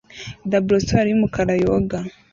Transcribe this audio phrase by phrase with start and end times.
[0.51, 1.97] Laboratoire y'umukara yoga